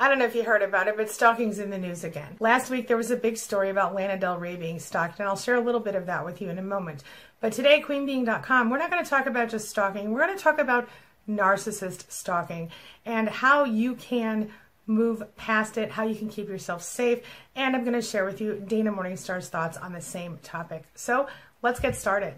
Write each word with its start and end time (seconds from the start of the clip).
I 0.00 0.08
don't 0.08 0.18
know 0.18 0.24
if 0.24 0.34
you 0.34 0.44
heard 0.44 0.62
about 0.62 0.88
it, 0.88 0.96
but 0.96 1.10
stalking's 1.10 1.58
in 1.58 1.68
the 1.68 1.76
news 1.76 2.04
again. 2.04 2.36
Last 2.40 2.70
week 2.70 2.88
there 2.88 2.96
was 2.96 3.10
a 3.10 3.16
big 3.16 3.36
story 3.36 3.68
about 3.68 3.94
Lana 3.94 4.18
Del 4.18 4.38
Rey 4.38 4.56
being 4.56 4.78
stalked, 4.78 5.18
and 5.20 5.28
I'll 5.28 5.36
share 5.36 5.56
a 5.56 5.60
little 5.60 5.78
bit 5.78 5.94
of 5.94 6.06
that 6.06 6.24
with 6.24 6.40
you 6.40 6.48
in 6.48 6.58
a 6.58 6.62
moment. 6.62 7.02
But 7.38 7.52
today, 7.52 7.84
QueenBeeing.com, 7.86 8.70
we're 8.70 8.78
not 8.78 8.90
going 8.90 9.04
to 9.04 9.10
talk 9.10 9.26
about 9.26 9.50
just 9.50 9.68
stalking. 9.68 10.10
We're 10.10 10.24
going 10.24 10.38
to 10.38 10.42
talk 10.42 10.58
about 10.58 10.88
narcissist 11.28 12.10
stalking 12.10 12.70
and 13.04 13.28
how 13.28 13.64
you 13.64 13.94
can 13.94 14.50
move 14.86 15.22
past 15.36 15.76
it, 15.76 15.90
how 15.90 16.04
you 16.04 16.14
can 16.14 16.30
keep 16.30 16.48
yourself 16.48 16.82
safe, 16.82 17.20
and 17.54 17.76
I'm 17.76 17.84
going 17.84 17.92
to 17.92 18.00
share 18.00 18.24
with 18.24 18.40
you 18.40 18.64
Dana 18.66 18.90
Morningstar's 18.90 19.50
thoughts 19.50 19.76
on 19.76 19.92
the 19.92 20.00
same 20.00 20.38
topic. 20.42 20.84
So 20.94 21.28
let's 21.60 21.78
get 21.78 21.94
started. 21.94 22.36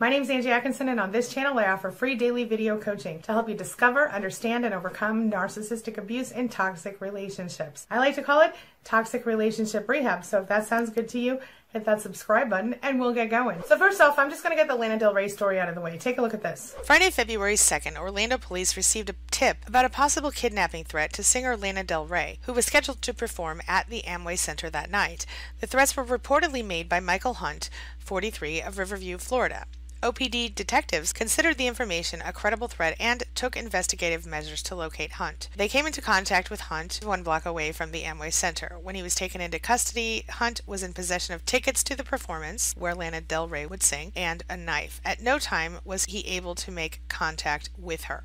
My 0.00 0.08
name 0.08 0.22
is 0.22 0.30
Angie 0.30 0.50
Atkinson, 0.50 0.88
and 0.88 0.98
on 0.98 1.12
this 1.12 1.30
channel, 1.30 1.58
I 1.58 1.66
offer 1.66 1.90
free 1.90 2.14
daily 2.14 2.44
video 2.44 2.78
coaching 2.78 3.20
to 3.20 3.32
help 3.32 3.50
you 3.50 3.54
discover, 3.54 4.10
understand, 4.10 4.64
and 4.64 4.72
overcome 4.72 5.30
narcissistic 5.30 5.98
abuse 5.98 6.32
in 6.32 6.48
toxic 6.48 7.02
relationships. 7.02 7.86
I 7.90 7.98
like 7.98 8.14
to 8.14 8.22
call 8.22 8.40
it 8.40 8.54
toxic 8.82 9.26
relationship 9.26 9.86
rehab. 9.90 10.24
So 10.24 10.40
if 10.40 10.48
that 10.48 10.66
sounds 10.66 10.88
good 10.88 11.06
to 11.10 11.18
you, 11.18 11.38
hit 11.74 11.84
that 11.84 12.00
subscribe 12.00 12.48
button 12.48 12.76
and 12.82 12.98
we'll 12.98 13.12
get 13.12 13.28
going. 13.28 13.62
So 13.66 13.76
first 13.76 14.00
off, 14.00 14.18
I'm 14.18 14.30
just 14.30 14.42
going 14.42 14.56
to 14.56 14.60
get 14.60 14.68
the 14.68 14.74
Lana 14.74 14.98
Del 14.98 15.12
Rey 15.12 15.28
story 15.28 15.60
out 15.60 15.68
of 15.68 15.74
the 15.74 15.82
way. 15.82 15.98
Take 15.98 16.16
a 16.16 16.22
look 16.22 16.32
at 16.32 16.42
this. 16.42 16.74
Friday, 16.82 17.10
February 17.10 17.56
2nd, 17.56 17.98
Orlando 17.98 18.38
police 18.38 18.78
received 18.78 19.10
a 19.10 19.14
tip 19.30 19.58
about 19.68 19.84
a 19.84 19.90
possible 19.90 20.30
kidnapping 20.30 20.84
threat 20.84 21.12
to 21.12 21.22
singer 21.22 21.58
Lana 21.58 21.84
Del 21.84 22.06
Rey, 22.06 22.38
who 22.44 22.54
was 22.54 22.64
scheduled 22.64 23.02
to 23.02 23.12
perform 23.12 23.60
at 23.68 23.90
the 23.90 24.00
Amway 24.06 24.38
Center 24.38 24.70
that 24.70 24.90
night. 24.90 25.26
The 25.60 25.66
threats 25.66 25.94
were 25.94 26.06
reportedly 26.06 26.64
made 26.64 26.88
by 26.88 27.00
Michael 27.00 27.34
Hunt, 27.34 27.68
43, 27.98 28.62
of 28.62 28.78
Riverview, 28.78 29.18
Florida. 29.18 29.66
OPD 30.02 30.54
detectives 30.54 31.12
considered 31.12 31.58
the 31.58 31.66
information 31.66 32.22
a 32.24 32.32
credible 32.32 32.68
threat 32.68 32.96
and 32.98 33.22
took 33.34 33.54
investigative 33.54 34.24
measures 34.24 34.62
to 34.62 34.74
locate 34.74 35.12
Hunt. 35.12 35.50
They 35.54 35.68
came 35.68 35.86
into 35.86 36.00
contact 36.00 36.48
with 36.48 36.62
Hunt 36.62 37.00
one 37.04 37.22
block 37.22 37.44
away 37.44 37.70
from 37.72 37.90
the 37.92 38.04
Amway 38.04 38.32
Center. 38.32 38.78
When 38.82 38.94
he 38.94 39.02
was 39.02 39.14
taken 39.14 39.42
into 39.42 39.58
custody, 39.58 40.24
Hunt 40.30 40.62
was 40.66 40.82
in 40.82 40.94
possession 40.94 41.34
of 41.34 41.44
tickets 41.44 41.84
to 41.84 41.94
the 41.94 42.02
performance 42.02 42.74
where 42.78 42.94
Lana 42.94 43.20
Del 43.20 43.46
Rey 43.46 43.66
would 43.66 43.82
sing 43.82 44.12
and 44.16 44.42
a 44.48 44.56
knife. 44.56 45.02
At 45.04 45.20
no 45.20 45.38
time 45.38 45.80
was 45.84 46.06
he 46.06 46.26
able 46.26 46.54
to 46.54 46.70
make 46.70 47.02
contact 47.08 47.68
with 47.76 48.04
her. 48.04 48.24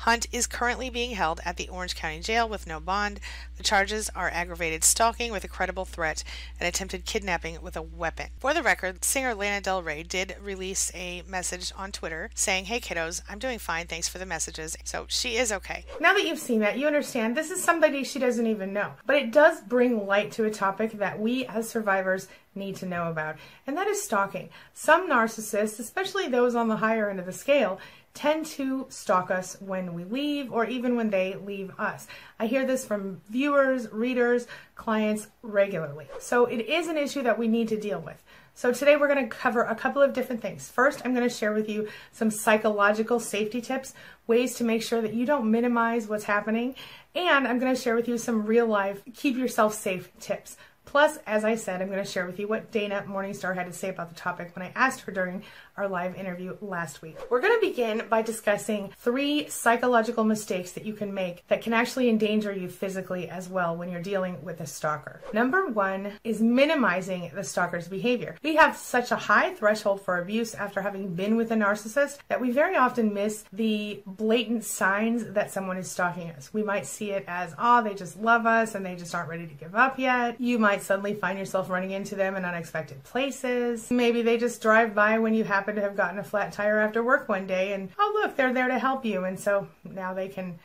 Hunt 0.00 0.26
is 0.30 0.46
currently 0.46 0.90
being 0.90 1.16
held 1.16 1.40
at 1.44 1.56
the 1.56 1.68
Orange 1.68 1.96
County 1.96 2.20
Jail 2.20 2.48
with 2.48 2.68
no 2.68 2.78
bond. 2.78 3.18
The 3.56 3.64
charges 3.64 4.08
are 4.14 4.30
aggravated 4.30 4.84
stalking 4.84 5.32
with 5.32 5.42
a 5.42 5.48
credible 5.48 5.86
threat 5.86 6.22
and 6.60 6.68
attempted 6.68 7.04
kidnapping 7.04 7.60
with 7.62 7.76
a 7.76 7.82
weapon. 7.82 8.28
For 8.38 8.54
the 8.54 8.62
record, 8.62 9.04
singer 9.04 9.34
Lana 9.34 9.60
Del 9.60 9.82
Rey 9.82 10.04
did 10.04 10.36
release 10.40 10.92
a 10.94 11.15
message 11.22 11.72
on 11.76 11.92
Twitter 11.92 12.30
saying, 12.34 12.66
Hey 12.66 12.80
kiddos, 12.80 13.22
I'm 13.28 13.38
doing 13.38 13.58
fine, 13.58 13.86
thanks 13.86 14.08
for 14.08 14.18
the 14.18 14.26
messages. 14.26 14.76
So 14.84 15.06
she 15.08 15.36
is 15.36 15.52
okay. 15.52 15.84
Now 16.00 16.14
that 16.14 16.24
you've 16.24 16.38
seen 16.38 16.60
that, 16.60 16.78
you 16.78 16.86
understand 16.86 17.36
this 17.36 17.50
is 17.50 17.62
somebody 17.62 18.04
she 18.04 18.18
doesn't 18.18 18.46
even 18.46 18.72
know. 18.72 18.92
But 19.06 19.16
it 19.16 19.32
does 19.32 19.60
bring 19.60 20.06
light 20.06 20.32
to 20.32 20.44
a 20.44 20.50
topic 20.50 20.92
that 20.92 21.18
we 21.20 21.46
as 21.46 21.68
survivors 21.68 22.28
need 22.54 22.76
to 22.76 22.86
know 22.86 23.10
about, 23.10 23.36
and 23.66 23.76
that 23.76 23.86
is 23.86 24.02
stalking. 24.02 24.48
Some 24.72 25.10
narcissists, 25.10 25.78
especially 25.78 26.28
those 26.28 26.54
on 26.54 26.68
the 26.68 26.76
higher 26.76 27.10
end 27.10 27.20
of 27.20 27.26
the 27.26 27.32
scale, 27.32 27.78
tend 28.16 28.46
to 28.46 28.86
stalk 28.88 29.30
us 29.30 29.58
when 29.60 29.92
we 29.92 30.02
leave 30.04 30.50
or 30.50 30.64
even 30.64 30.96
when 30.96 31.10
they 31.10 31.34
leave 31.34 31.70
us. 31.78 32.06
I 32.40 32.46
hear 32.46 32.66
this 32.66 32.84
from 32.84 33.20
viewers, 33.28 33.92
readers, 33.92 34.46
clients 34.74 35.28
regularly. 35.42 36.08
So 36.18 36.46
it 36.46 36.66
is 36.66 36.88
an 36.88 36.96
issue 36.96 37.22
that 37.22 37.38
we 37.38 37.46
need 37.46 37.68
to 37.68 37.78
deal 37.78 38.00
with. 38.00 38.22
So 38.58 38.72
today 38.72 38.96
we're 38.96 39.12
going 39.12 39.22
to 39.22 39.36
cover 39.36 39.64
a 39.64 39.74
couple 39.74 40.00
of 40.00 40.14
different 40.14 40.40
things. 40.40 40.70
First, 40.70 41.02
I'm 41.04 41.14
going 41.14 41.28
to 41.28 41.34
share 41.34 41.52
with 41.52 41.68
you 41.68 41.88
some 42.10 42.30
psychological 42.30 43.20
safety 43.20 43.60
tips, 43.60 43.92
ways 44.26 44.54
to 44.54 44.64
make 44.64 44.82
sure 44.82 45.02
that 45.02 45.12
you 45.12 45.26
don't 45.26 45.50
minimize 45.50 46.08
what's 46.08 46.24
happening, 46.24 46.74
and 47.14 47.46
I'm 47.46 47.58
going 47.58 47.74
to 47.74 47.78
share 47.78 47.94
with 47.94 48.08
you 48.08 48.16
some 48.16 48.46
real 48.46 48.66
life 48.66 49.02
keep 49.14 49.36
yourself 49.36 49.74
safe 49.74 50.10
tips. 50.20 50.56
Plus, 50.86 51.18
as 51.26 51.44
I 51.44 51.54
said, 51.54 51.82
I'm 51.82 51.90
going 51.90 52.02
to 52.02 52.10
share 52.10 52.24
with 52.24 52.38
you 52.40 52.48
what 52.48 52.72
Dana 52.72 53.04
Morningstar 53.06 53.54
had 53.54 53.66
to 53.66 53.74
say 53.74 53.90
about 53.90 54.08
the 54.08 54.14
topic 54.14 54.56
when 54.56 54.64
I 54.64 54.72
asked 54.74 55.02
her 55.02 55.12
during 55.12 55.42
our 55.76 55.88
live 55.88 56.16
interview 56.16 56.56
last 56.60 57.02
week. 57.02 57.18
We're 57.28 57.40
going 57.40 57.60
to 57.60 57.66
begin 57.66 58.04
by 58.08 58.22
discussing 58.22 58.92
three 58.98 59.48
psychological 59.48 60.24
mistakes 60.24 60.72
that 60.72 60.86
you 60.86 60.94
can 60.94 61.12
make 61.12 61.46
that 61.48 61.60
can 61.60 61.74
actually 61.74 62.08
endanger 62.08 62.52
you 62.52 62.68
physically 62.68 63.28
as 63.28 63.48
well 63.48 63.76
when 63.76 63.90
you're 63.90 64.00
dealing 64.00 64.42
with 64.42 64.60
a 64.60 64.66
stalker. 64.66 65.20
Number 65.34 65.66
one 65.66 66.12
is 66.24 66.40
minimizing 66.40 67.30
the 67.34 67.44
stalker's 67.44 67.88
behavior. 67.88 68.36
We 68.42 68.56
have 68.56 68.76
such 68.76 69.10
a 69.10 69.16
high 69.16 69.52
threshold 69.52 70.00
for 70.00 70.18
abuse 70.18 70.54
after 70.54 70.80
having 70.80 71.14
been 71.14 71.36
with 71.36 71.50
a 71.50 71.56
narcissist 71.56 72.18
that 72.28 72.40
we 72.40 72.50
very 72.50 72.76
often 72.76 73.12
miss 73.12 73.44
the 73.52 74.02
blatant 74.06 74.64
signs 74.64 75.24
that 75.32 75.50
someone 75.50 75.76
is 75.76 75.90
stalking 75.90 76.30
us. 76.30 76.54
We 76.54 76.62
might 76.62 76.86
see 76.86 77.10
it 77.10 77.24
as, 77.28 77.54
oh, 77.58 77.82
they 77.82 77.94
just 77.94 78.18
love 78.18 78.46
us 78.46 78.74
and 78.74 78.84
they 78.84 78.96
just 78.96 79.14
aren't 79.14 79.28
ready 79.28 79.46
to 79.46 79.54
give 79.54 79.74
up 79.74 79.98
yet. 79.98 80.40
You 80.40 80.58
might 80.58 80.82
suddenly 80.82 81.14
find 81.14 81.38
yourself 81.38 81.68
running 81.68 81.90
into 81.90 82.14
them 82.14 82.34
in 82.36 82.44
unexpected 82.46 83.02
places. 83.04 83.90
Maybe 83.90 84.22
they 84.22 84.38
just 84.38 84.62
drive 84.62 84.94
by 84.94 85.18
when 85.18 85.34
you 85.34 85.44
happen 85.44 85.65
to 85.74 85.80
have 85.80 85.96
gotten 85.96 86.18
a 86.18 86.24
flat 86.24 86.52
tire 86.52 86.78
after 86.78 87.02
work 87.02 87.28
one 87.28 87.46
day 87.46 87.72
and 87.72 87.90
oh 87.98 88.20
look 88.22 88.36
they're 88.36 88.52
there 88.52 88.68
to 88.68 88.78
help 88.78 89.04
you. 89.04 89.24
And 89.24 89.38
so 89.38 89.68
now 89.84 90.14
they 90.14 90.28
can 90.28 90.58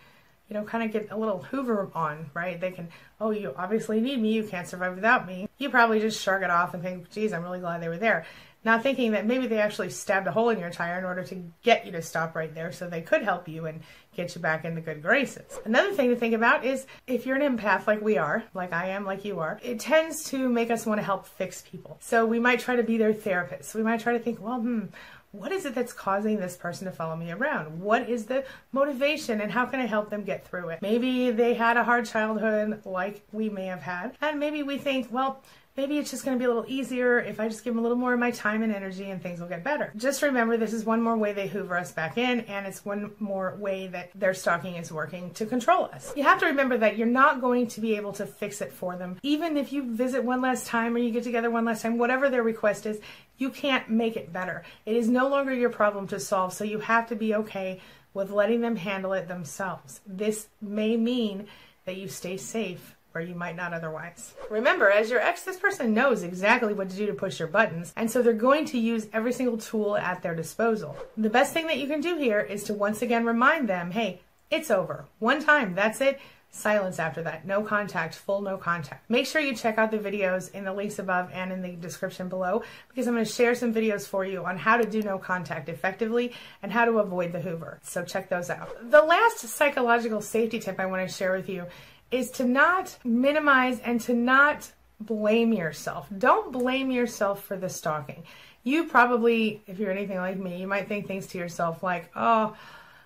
you 0.49 0.53
know 0.53 0.63
kind 0.63 0.83
of 0.83 0.91
get 0.91 1.11
a 1.11 1.17
little 1.17 1.41
hoover 1.41 1.89
on 1.95 2.29
right? 2.33 2.59
They 2.59 2.71
can 2.71 2.89
oh 3.19 3.31
you 3.31 3.53
obviously 3.57 3.99
need 3.99 4.21
me. 4.21 4.33
You 4.33 4.43
can't 4.43 4.67
survive 4.67 4.95
without 4.95 5.27
me. 5.27 5.49
You 5.57 5.69
probably 5.69 5.99
just 5.99 6.21
shrug 6.21 6.43
it 6.43 6.49
off 6.51 6.73
and 6.73 6.83
think 6.83 7.09
geez 7.11 7.33
i'm 7.33 7.43
really 7.43 7.59
glad 7.59 7.81
they 7.81 7.89
were 7.89 7.97
there. 7.97 8.25
Not 8.63 8.83
thinking 8.83 9.13
that 9.13 9.25
maybe 9.25 9.47
they 9.47 9.57
actually 9.57 9.89
stabbed 9.89 10.27
a 10.27 10.31
hole 10.31 10.49
in 10.49 10.59
your 10.59 10.69
tire 10.69 10.99
in 10.99 11.05
order 11.05 11.23
to 11.23 11.43
get 11.63 11.85
you 11.85 11.91
to 11.93 12.01
stop 12.03 12.35
right 12.35 12.53
there 12.53 12.71
so 12.71 12.87
they 12.87 13.01
could 13.01 13.23
help 13.23 13.47
you. 13.47 13.65
And 13.65 13.81
get 14.15 14.35
you 14.35 14.41
back 14.41 14.65
into 14.65 14.81
good 14.81 15.01
graces. 15.01 15.59
Another 15.65 15.93
thing 15.93 16.09
to 16.09 16.15
think 16.15 16.33
about 16.33 16.65
is 16.65 16.85
if 17.07 17.25
you're 17.25 17.37
an 17.37 17.57
empath 17.57 17.87
like 17.87 18.01
we 18.01 18.17
are, 18.17 18.43
like 18.53 18.73
I 18.73 18.89
am, 18.89 19.05
like 19.05 19.25
you 19.25 19.39
are, 19.39 19.59
it 19.63 19.79
tends 19.79 20.23
to 20.25 20.49
make 20.49 20.69
us 20.69 20.85
want 20.85 20.99
to 20.99 21.03
help 21.03 21.25
fix 21.25 21.61
people. 21.61 21.97
So 22.01 22.25
we 22.25 22.39
might 22.39 22.59
try 22.59 22.75
to 22.75 22.83
be 22.83 22.97
their 22.97 23.13
therapist. 23.13 23.73
We 23.75 23.83
might 23.83 24.01
try 24.01 24.13
to 24.13 24.19
think, 24.19 24.41
well, 24.41 24.59
hmm, 24.59 24.85
what 25.31 25.53
is 25.53 25.65
it 25.65 25.73
that's 25.73 25.93
causing 25.93 26.39
this 26.39 26.57
person 26.57 26.85
to 26.85 26.91
follow 26.91 27.15
me 27.15 27.31
around? 27.31 27.79
What 27.79 28.09
is 28.09 28.25
the 28.25 28.43
motivation 28.73 29.39
and 29.39 29.51
how 29.51 29.65
can 29.65 29.79
I 29.79 29.85
help 29.85 30.09
them 30.09 30.23
get 30.23 30.45
through 30.45 30.69
it? 30.69 30.81
Maybe 30.81 31.31
they 31.31 31.53
had 31.53 31.77
a 31.77 31.83
hard 31.83 32.05
childhood 32.05 32.81
like 32.85 33.21
we 33.31 33.49
may 33.49 33.67
have 33.67 33.81
had, 33.81 34.17
and 34.21 34.39
maybe 34.39 34.61
we 34.61 34.77
think, 34.77 35.07
well, 35.11 35.41
maybe 35.77 35.97
it's 35.97 36.11
just 36.11 36.25
going 36.25 36.37
to 36.37 36.39
be 36.39 36.45
a 36.45 36.47
little 36.47 36.65
easier 36.67 37.19
if 37.19 37.39
I 37.39 37.47
just 37.47 37.63
give 37.63 37.73
them 37.73 37.79
a 37.79 37.81
little 37.81 37.97
more 37.97 38.13
of 38.13 38.19
my 38.19 38.31
time 38.31 38.63
and 38.63 38.73
energy 38.73 39.09
and 39.09 39.21
things 39.21 39.39
will 39.39 39.47
get 39.47 39.63
better. 39.63 39.91
Just 39.95 40.21
remember 40.21 40.57
this 40.57 40.73
is 40.73 40.83
one 40.83 41.01
more 41.01 41.17
way 41.17 41.33
they 41.33 41.47
hoover 41.47 41.77
us 41.77 41.91
back 41.91 42.17
in 42.17 42.41
and 42.41 42.67
it's 42.67 42.83
one 42.85 43.11
more 43.19 43.55
way 43.57 43.87
that 43.87 44.11
their 44.15 44.33
stalking 44.33 44.75
is 44.75 44.91
working 44.91 45.31
to 45.31 45.45
control 45.45 45.85
us. 45.85 46.13
You 46.15 46.23
have 46.23 46.39
to 46.39 46.47
remember 46.47 46.77
that 46.77 46.97
you're 46.97 47.07
not 47.07 47.41
going 47.41 47.67
to 47.67 47.81
be 47.81 47.95
able 47.95 48.13
to 48.13 48.25
fix 48.25 48.61
it 48.61 48.73
for 48.73 48.95
them. 48.95 49.17
Even 49.23 49.57
if 49.57 49.71
you 49.71 49.93
visit 49.95 50.23
one 50.23 50.41
last 50.41 50.67
time 50.67 50.95
or 50.95 50.99
you 50.99 51.11
get 51.11 51.23
together 51.23 51.49
one 51.49 51.65
last 51.65 51.81
time, 51.81 51.97
whatever 51.97 52.29
their 52.29 52.43
request 52.43 52.85
is, 52.85 52.99
you 53.37 53.49
can't 53.49 53.89
make 53.89 54.15
it 54.15 54.31
better. 54.31 54.63
It 54.85 54.95
is 54.95 55.09
no 55.09 55.27
longer 55.27 55.53
your 55.53 55.69
problem 55.69 56.07
to 56.09 56.19
solve, 56.19 56.53
so 56.53 56.63
you 56.63 56.79
have 56.79 57.07
to 57.07 57.15
be 57.15 57.33
okay 57.35 57.81
with 58.13 58.29
letting 58.29 58.61
them 58.61 58.75
handle 58.75 59.13
it 59.13 59.27
themselves. 59.27 60.01
This 60.05 60.47
may 60.61 60.97
mean 60.97 61.47
that 61.85 61.97
you 61.97 62.07
stay 62.07 62.37
safe 62.37 62.95
where 63.11 63.23
you 63.23 63.35
might 63.35 63.55
not 63.55 63.73
otherwise. 63.73 64.33
Remember, 64.49 64.89
as 64.89 65.09
your 65.09 65.19
ex, 65.19 65.43
this 65.43 65.57
person 65.57 65.93
knows 65.93 66.23
exactly 66.23 66.73
what 66.73 66.89
to 66.89 66.95
do 66.95 67.05
to 67.07 67.13
push 67.13 67.39
your 67.39 67.47
buttons, 67.47 67.93
and 67.95 68.09
so 68.09 68.21
they're 68.21 68.33
going 68.33 68.65
to 68.65 68.79
use 68.79 69.07
every 69.13 69.33
single 69.33 69.57
tool 69.57 69.97
at 69.97 70.21
their 70.21 70.35
disposal. 70.35 70.95
The 71.17 71.29
best 71.29 71.53
thing 71.53 71.67
that 71.67 71.77
you 71.77 71.87
can 71.87 72.01
do 72.01 72.17
here 72.17 72.39
is 72.39 72.63
to 72.65 72.73
once 72.73 73.01
again 73.01 73.25
remind 73.25 73.67
them 73.67 73.91
hey, 73.91 74.21
it's 74.49 74.69
over. 74.69 75.05
One 75.19 75.43
time, 75.43 75.75
that's 75.75 76.01
it. 76.01 76.19
Silence 76.53 76.99
after 76.99 77.23
that. 77.23 77.47
No 77.47 77.63
contact, 77.63 78.13
full 78.13 78.41
no 78.41 78.57
contact. 78.57 79.09
Make 79.09 79.25
sure 79.25 79.41
you 79.41 79.55
check 79.55 79.77
out 79.77 79.89
the 79.89 79.97
videos 79.97 80.51
in 80.51 80.65
the 80.65 80.73
links 80.73 80.99
above 80.99 81.29
and 81.31 81.49
in 81.53 81.61
the 81.61 81.77
description 81.77 82.27
below 82.27 82.63
because 82.89 83.07
I'm 83.07 83.13
going 83.13 83.25
to 83.25 83.31
share 83.31 83.55
some 83.55 83.73
videos 83.73 84.05
for 84.05 84.25
you 84.25 84.43
on 84.43 84.57
how 84.57 84.75
to 84.75 84.83
do 84.83 85.01
no 85.01 85.17
contact 85.17 85.69
effectively 85.69 86.33
and 86.61 86.69
how 86.69 86.83
to 86.83 86.99
avoid 86.99 87.31
the 87.31 87.39
Hoover. 87.39 87.79
So 87.83 88.03
check 88.03 88.27
those 88.27 88.49
out. 88.49 88.91
The 88.91 89.01
last 89.01 89.39
psychological 89.39 90.21
safety 90.21 90.59
tip 90.59 90.77
I 90.77 90.87
want 90.87 91.07
to 91.07 91.15
share 91.15 91.31
with 91.31 91.47
you 91.47 91.67
is 92.11 92.31
to 92.31 92.43
not 92.43 92.97
minimize 93.03 93.79
and 93.79 93.99
to 94.01 94.13
not 94.13 94.71
blame 94.99 95.53
yourself. 95.53 96.07
Don't 96.15 96.51
blame 96.51 96.91
yourself 96.91 97.43
for 97.43 97.57
the 97.57 97.69
stalking. 97.69 98.23
You 98.63 98.85
probably, 98.85 99.63
if 99.65 99.79
you're 99.79 99.91
anything 99.91 100.17
like 100.17 100.37
me, 100.37 100.59
you 100.59 100.67
might 100.67 100.87
think 100.87 101.07
things 101.07 101.27
to 101.27 101.37
yourself 101.37 101.81
like, 101.81 102.11
oh, 102.15 102.55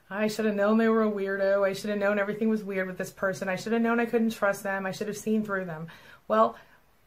I 0.10 0.28
should 0.28 0.46
have 0.46 0.56
known 0.56 0.78
they 0.78 0.90
were 0.90 1.04
a 1.04 1.12
weirdo. 1.12 1.66
I 1.66 1.74
should 1.74 1.90
have 1.90 2.00
known 2.00 2.20
everything 2.20 2.50
was 2.50 2.64
weird 2.64 2.88
with 2.88 2.98
this 2.98 3.12
person. 3.12 3.48
I 3.48 3.56
should 3.56 3.74
have 3.74 3.82
known 3.82 4.00
I 4.00 4.06
couldn't 4.06 4.32
trust 4.32 4.64
them. 4.64 4.86
I 4.86 4.92
should 4.92 5.08
have 5.08 5.18
seen 5.18 5.44
through 5.44 5.66
them. 5.66 5.88
Well, 6.28 6.58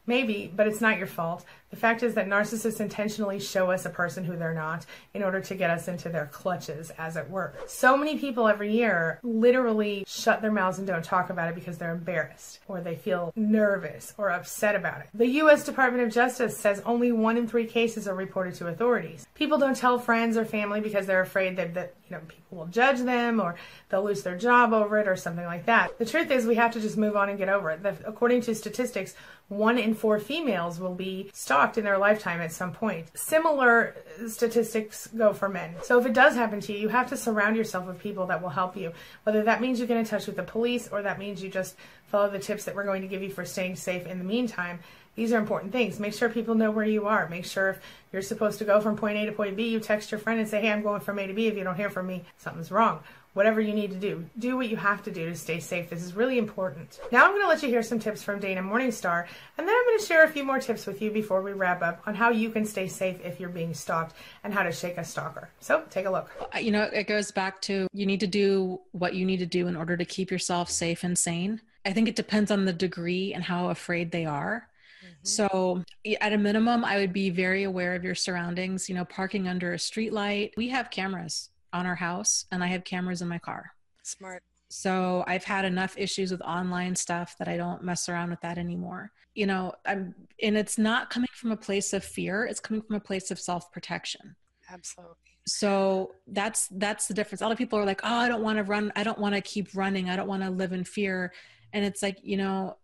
maybe, 0.05 0.51
but 0.53 0.67
it's 0.67 0.81
not 0.81 0.97
your 0.97 1.07
fault 1.07 1.45
The 1.69 1.75
fact 1.75 2.01
is 2.01 2.15
that 2.15 2.27
narcissists 2.27 2.79
intentionally 2.79 3.39
show 3.39 3.69
us 3.69 3.85
a 3.85 3.89
person 3.89 4.23
who 4.23 4.35
they're 4.35 4.53
not 4.53 4.85
in 5.13 5.23
order 5.23 5.39
to 5.41 5.55
get 5.55 5.69
us 5.69 5.87
into 5.87 6.09
their 6.09 6.25
clutches, 6.25 6.91
as 6.97 7.15
it 7.15 7.29
were. 7.29 7.53
So 7.67 7.95
many 7.95 8.17
people 8.17 8.47
every 8.47 8.71
year 8.73 9.19
literally 9.21 10.03
shut 10.07 10.41
their 10.41 10.51
mouths 10.51 10.79
and 10.79 10.87
don't 10.87 11.05
talk 11.05 11.29
about 11.29 11.49
it 11.49 11.55
because 11.55 11.77
they're 11.77 11.93
embarrassed 11.93 12.59
or 12.67 12.81
they 12.81 12.95
feel 12.95 13.31
nervous 13.35 14.13
or 14.17 14.31
upset 14.31 14.75
about 14.75 15.01
it. 15.01 15.09
The 15.13 15.27
U.S. 15.27 15.63
Department 15.63 16.03
of 16.03 16.13
Justice 16.13 16.57
says 16.57 16.81
only 16.85 17.11
one 17.11 17.37
in 17.37 17.47
three 17.47 17.65
cases 17.65 18.07
are 18.07 18.15
reported 18.15 18.55
to 18.55 18.67
authorities. 18.67 19.27
People 19.35 19.57
don't 19.59 19.77
tell 19.77 19.99
friends 19.99 20.37
or 20.37 20.45
family 20.45 20.81
because 20.81 21.05
they're 21.05 21.21
afraid 21.21 21.55
that, 21.57 21.75
that 21.75 21.93
you 22.09 22.15
know 22.15 22.21
people 22.27 22.57
will 22.57 22.67
judge 22.67 22.99
them 22.99 23.39
or 23.39 23.55
they'll 23.89 24.03
lose 24.03 24.23
their 24.23 24.37
job 24.37 24.73
over 24.73 24.97
it 24.97 25.07
or 25.07 25.15
something 25.15 25.45
like 25.45 25.65
that. 25.67 25.97
The 25.99 26.05
truth 26.05 26.31
is, 26.31 26.47
we 26.47 26.55
have 26.55 26.73
to 26.73 26.81
just 26.81 26.97
move 26.97 27.15
on 27.15 27.29
and 27.29 27.37
get 27.37 27.49
over 27.49 27.69
it. 27.69 27.83
The, 27.83 27.95
according 28.05 28.41
to 28.41 28.55
statistics, 28.55 29.13
one 29.49 29.77
in 29.77 29.93
four 29.95 30.19
females 30.19 30.79
will 30.79 30.93
be 30.93 31.29
stalked 31.33 31.58
in 31.77 31.83
their 31.83 31.97
lifetime 31.97 32.41
at 32.41 32.51
some 32.51 32.71
point. 32.71 33.07
Similar 33.17 33.95
statistics 34.27 35.07
go 35.07 35.33
for 35.33 35.49
men. 35.49 35.75
So 35.83 35.99
if 35.99 36.05
it 36.05 36.13
does 36.13 36.35
happen 36.35 36.59
to 36.61 36.73
you, 36.73 36.79
you 36.79 36.87
have 36.89 37.09
to 37.09 37.17
surround 37.17 37.55
yourself 37.55 37.85
with 37.85 37.99
people 37.99 38.27
that 38.27 38.41
will 38.41 38.49
help 38.49 38.75
you. 38.75 38.91
Whether 39.23 39.43
that 39.43 39.61
means 39.61 39.79
you 39.79 39.85
get 39.85 39.97
in 39.97 40.05
touch 40.05 40.27
with 40.27 40.35
the 40.35 40.43
police 40.43 40.87
or 40.87 41.01
that 41.01 41.19
means 41.19 41.43
you 41.43 41.49
just 41.49 41.75
follow 42.07 42.29
the 42.29 42.39
tips 42.39 42.65
that 42.65 42.75
we're 42.75 42.85
going 42.85 43.01
to 43.01 43.07
give 43.07 43.21
you 43.21 43.29
for 43.29 43.45
staying 43.45 43.75
safe 43.75 44.07
in 44.07 44.17
the 44.17 44.23
meantime. 44.23 44.79
These 45.15 45.33
are 45.33 45.37
important 45.37 45.71
things. 45.71 45.99
Make 45.99 46.13
sure 46.13 46.29
people 46.29 46.55
know 46.55 46.71
where 46.71 46.85
you 46.85 47.07
are. 47.07 47.27
Make 47.27 47.45
sure 47.45 47.71
if 47.71 47.81
you're 48.13 48.21
supposed 48.21 48.59
to 48.59 48.65
go 48.65 48.79
from 48.79 48.95
point 48.95 49.17
A 49.17 49.25
to 49.25 49.31
point 49.31 49.55
B, 49.57 49.67
you 49.67 49.79
text 49.79 50.11
your 50.11 50.19
friend 50.19 50.39
and 50.39 50.47
say, 50.47 50.61
Hey, 50.61 50.71
I'm 50.71 50.81
going 50.81 51.01
from 51.01 51.19
A 51.19 51.27
to 51.27 51.33
B. 51.33 51.47
If 51.47 51.57
you 51.57 51.63
don't 51.63 51.75
hear 51.75 51.89
from 51.89 52.07
me, 52.07 52.23
something's 52.37 52.71
wrong 52.71 53.01
whatever 53.39 53.61
you 53.61 53.73
need 53.73 53.89
to 53.89 53.95
do. 53.95 54.25
Do 54.37 54.57
what 54.57 54.67
you 54.67 54.75
have 54.75 55.01
to 55.03 55.11
do 55.11 55.29
to 55.29 55.33
stay 55.33 55.61
safe. 55.61 55.89
This 55.89 56.03
is 56.03 56.13
really 56.13 56.37
important. 56.37 56.99
Now 57.09 57.23
I'm 57.23 57.31
going 57.31 57.43
to 57.43 57.47
let 57.47 57.63
you 57.63 57.69
hear 57.69 57.81
some 57.81 57.97
tips 57.97 58.21
from 58.21 58.41
Dana 58.41 58.61
Morningstar, 58.61 59.27
and 59.57 59.65
then 59.65 59.73
I'm 59.73 59.85
going 59.85 59.97
to 59.97 60.05
share 60.05 60.25
a 60.25 60.27
few 60.27 60.43
more 60.43 60.59
tips 60.59 60.85
with 60.85 61.01
you 61.01 61.09
before 61.09 61.41
we 61.41 61.53
wrap 61.53 61.81
up 61.81 62.01
on 62.05 62.15
how 62.15 62.31
you 62.31 62.49
can 62.49 62.65
stay 62.65 62.89
safe 62.89 63.15
if 63.23 63.39
you're 63.39 63.47
being 63.47 63.73
stalked 63.73 64.13
and 64.43 64.53
how 64.53 64.63
to 64.63 64.73
shake 64.73 64.97
a 64.97 65.05
stalker. 65.05 65.47
So 65.61 65.83
take 65.89 66.05
a 66.05 66.09
look. 66.09 66.29
You 66.59 66.71
know, 66.71 66.83
it 66.83 67.07
goes 67.07 67.31
back 67.31 67.61
to 67.61 67.87
you 67.93 68.05
need 68.05 68.19
to 68.19 68.27
do 68.27 68.81
what 68.91 69.15
you 69.15 69.25
need 69.25 69.39
to 69.39 69.45
do 69.45 69.67
in 69.67 69.77
order 69.77 69.95
to 69.95 70.03
keep 70.03 70.31
yourself 70.31 70.69
safe 70.69 71.05
and 71.05 71.17
sane. 71.17 71.61
I 71.85 71.93
think 71.93 72.09
it 72.09 72.17
depends 72.17 72.51
on 72.51 72.65
the 72.65 72.73
degree 72.73 73.33
and 73.33 73.41
how 73.41 73.69
afraid 73.69 74.11
they 74.11 74.25
are. 74.25 74.67
Mm-hmm. 75.01 75.15
So, 75.23 75.85
at 76.19 76.33
a 76.33 76.37
minimum, 76.37 76.83
I 76.83 76.97
would 76.97 77.13
be 77.13 77.29
very 77.29 77.63
aware 77.63 77.95
of 77.95 78.03
your 78.03 78.15
surroundings. 78.15 78.89
You 78.89 78.95
know, 78.95 79.05
parking 79.05 79.47
under 79.47 79.71
a 79.71 79.79
street 79.79 80.11
light. 80.11 80.55
We 80.57 80.67
have 80.67 80.91
cameras 80.91 81.51
on 81.73 81.85
our 81.85 81.95
house 81.95 82.45
and 82.51 82.63
I 82.63 82.67
have 82.67 82.83
cameras 82.83 83.21
in 83.21 83.27
my 83.27 83.39
car. 83.39 83.71
Smart. 84.03 84.43
So 84.69 85.23
I've 85.27 85.43
had 85.43 85.65
enough 85.65 85.97
issues 85.97 86.31
with 86.31 86.41
online 86.41 86.95
stuff 86.95 87.35
that 87.39 87.47
I 87.47 87.57
don't 87.57 87.83
mess 87.83 88.07
around 88.07 88.29
with 88.29 88.41
that 88.41 88.57
anymore. 88.57 89.11
You 89.33 89.47
know, 89.47 89.73
I'm 89.85 90.13
and 90.41 90.57
it's 90.57 90.77
not 90.77 91.09
coming 91.09 91.29
from 91.33 91.51
a 91.51 91.57
place 91.57 91.93
of 91.93 92.03
fear, 92.03 92.45
it's 92.45 92.59
coming 92.59 92.81
from 92.81 92.95
a 92.95 92.99
place 92.99 93.31
of 93.31 93.39
self-protection. 93.39 94.35
Absolutely. 94.71 95.15
So 95.47 96.13
that's 96.27 96.67
that's 96.67 97.07
the 97.07 97.15
difference. 97.15 97.41
A 97.41 97.45
lot 97.45 97.51
of 97.51 97.57
people 97.57 97.79
are 97.79 97.85
like, 97.85 98.01
"Oh, 98.03 98.15
I 98.15 98.27
don't 98.27 98.43
want 98.43 98.57
to 98.57 98.63
run. 98.63 98.91
I 98.95 99.03
don't 99.03 99.17
want 99.17 99.33
to 99.33 99.41
keep 99.41 99.69
running. 99.73 100.09
I 100.09 100.15
don't 100.15 100.27
want 100.27 100.43
to 100.43 100.51
live 100.51 100.71
in 100.71 100.83
fear." 100.83 101.33
And 101.73 101.83
it's 101.83 102.03
like, 102.03 102.19
you 102.21 102.37
know, 102.37 102.77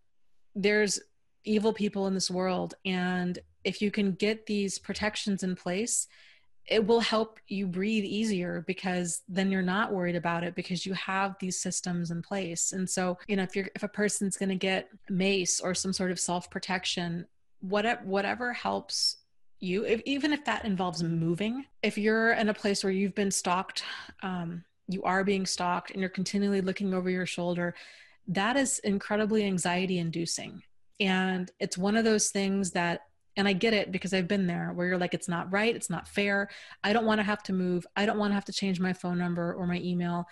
there's 0.56 0.98
evil 1.44 1.72
people 1.72 2.08
in 2.08 2.14
this 2.14 2.28
world 2.28 2.74
and 2.84 3.38
if 3.66 3.82
you 3.82 3.90
can 3.90 4.12
get 4.12 4.46
these 4.46 4.78
protections 4.78 5.42
in 5.42 5.56
place, 5.56 6.06
it 6.66 6.84
will 6.84 7.00
help 7.00 7.38
you 7.46 7.66
breathe 7.66 8.04
easier 8.04 8.64
because 8.66 9.22
then 9.28 9.50
you're 9.50 9.62
not 9.62 9.92
worried 9.92 10.16
about 10.16 10.42
it 10.42 10.54
because 10.54 10.84
you 10.84 10.94
have 10.94 11.36
these 11.38 11.60
systems 11.60 12.10
in 12.10 12.22
place. 12.22 12.72
And 12.72 12.88
so 12.88 13.18
you 13.28 13.36
know 13.36 13.42
if 13.42 13.54
you're 13.54 13.68
if 13.74 13.82
a 13.82 13.88
person's 13.88 14.36
going 14.36 14.48
to 14.48 14.56
get 14.56 14.88
mace 15.08 15.60
or 15.60 15.74
some 15.74 15.92
sort 15.92 16.10
of 16.10 16.18
self-protection 16.18 17.26
whatever 17.60 18.02
whatever 18.04 18.52
helps 18.52 19.16
you 19.60 19.84
if, 19.84 20.00
even 20.04 20.32
if 20.32 20.44
that 20.44 20.64
involves 20.64 21.02
moving 21.02 21.64
if 21.82 21.96
you're 21.96 22.32
in 22.32 22.48
a 22.48 22.54
place 22.54 22.84
where 22.84 22.92
you've 22.92 23.14
been 23.14 23.30
stalked 23.30 23.82
um, 24.22 24.62
you 24.88 25.02
are 25.02 25.24
being 25.24 25.46
stalked 25.46 25.90
and 25.90 26.00
you're 26.00 26.10
continually 26.10 26.60
looking 26.60 26.92
over 26.92 27.08
your 27.08 27.26
shoulder 27.26 27.74
that 28.28 28.56
is 28.56 28.78
incredibly 28.80 29.44
anxiety 29.44 29.98
inducing 29.98 30.62
and 31.00 31.50
it's 31.60 31.78
one 31.78 31.96
of 31.96 32.04
those 32.04 32.30
things 32.30 32.72
that 32.72 33.02
and 33.36 33.46
I 33.46 33.52
get 33.52 33.74
it 33.74 33.92
because 33.92 34.14
I've 34.14 34.28
been 34.28 34.46
there 34.46 34.72
where 34.74 34.86
you're 34.86 34.98
like, 34.98 35.14
it's 35.14 35.28
not 35.28 35.52
right. 35.52 35.74
It's 35.74 35.90
not 35.90 36.08
fair. 36.08 36.48
I 36.82 36.92
don't 36.92 37.04
want 37.04 37.18
to 37.18 37.24
have 37.24 37.42
to 37.44 37.52
move. 37.52 37.86
I 37.94 38.06
don't 38.06 38.18
want 38.18 38.30
to 38.30 38.34
have 38.34 38.46
to 38.46 38.52
change 38.52 38.80
my 38.80 38.92
phone 38.92 39.18
number 39.18 39.52
or 39.52 39.66
my 39.66 39.78
email. 39.78 40.26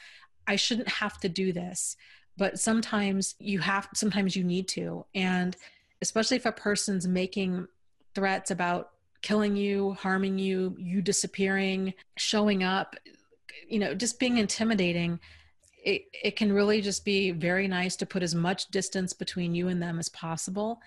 I 0.47 0.57
shouldn't 0.57 0.89
have 0.89 1.19
to 1.21 1.29
do 1.29 1.53
this. 1.53 1.97
But 2.37 2.59
sometimes 2.59 3.35
you 3.39 3.61
have, 3.61 3.89
sometimes 3.95 4.35
you 4.35 4.43
need 4.43 4.69
to. 4.69 5.05
And 5.15 5.57
especially 6.01 6.39
if 6.39 6.47
a 6.47 6.53
person's 6.53 7.07
making 7.07 7.69
threats 8.15 8.51
about 8.51 8.91
killing 9.23 9.57
you, 9.57 9.95
harming 9.95 10.39
you, 10.39 10.75
you 10.79 11.03
disappearing, 11.03 11.95
showing 12.17 12.65
up, 12.65 12.97
you 13.69 13.79
know, 13.79 13.95
just 13.95 14.19
being 14.19 14.39
intimidating. 14.39 15.21
It, 15.85 16.03
it 16.23 16.37
can 16.37 16.53
really 16.53 16.81
just 16.81 17.05
be 17.05 17.31
very 17.31 17.69
nice 17.69 17.97
to 17.97 18.07
put 18.07 18.23
as 18.23 18.35
much 18.35 18.69
distance 18.69 19.13
between 19.13 19.55
you 19.55 19.69
and 19.69 19.83
them 19.83 19.99
as 19.99 20.09
possible 20.09 20.81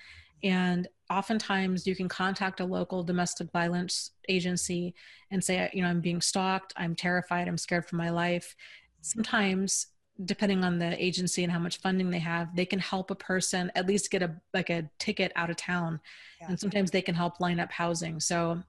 and 0.43 0.87
oftentimes 1.09 1.87
you 1.87 1.95
can 1.95 2.09
contact 2.09 2.59
a 2.59 2.65
local 2.65 3.03
domestic 3.03 3.51
violence 3.51 4.11
agency 4.27 4.93
and 5.31 5.43
say, 5.43 5.69
you 5.73 5.81
know, 5.81 5.87
I'm 5.87 6.01
being 6.01 6.21
stalked, 6.21 6.73
I'm 6.75 6.95
terrified, 6.95 7.47
I'm 7.47 7.57
scared 7.57 7.85
for 7.85 7.95
my 7.95 8.09
life. 8.09 8.55
Sometimes 9.01 9.87
depending 10.25 10.63
on 10.63 10.79
the 10.79 11.03
agency 11.03 11.43
and 11.43 11.51
how 11.51 11.59
much 11.59 11.79
funding 11.79 12.09
they 12.09 12.19
have 12.19 12.55
they 12.55 12.65
can 12.65 12.79
help 12.79 13.11
a 13.11 13.15
person 13.15 13.71
at 13.75 13.85
least 13.85 14.09
get 14.09 14.23
a 14.23 14.35
like 14.53 14.69
a 14.69 14.89
ticket 14.97 15.31
out 15.35 15.49
of 15.49 15.55
town 15.55 15.99
yeah. 16.41 16.47
and 16.49 16.59
sometimes 16.59 16.89
they 16.89 17.01
can 17.01 17.13
help 17.13 17.39
line 17.39 17.59
up 17.59 17.71
housing 17.71 18.19
so 18.19 18.61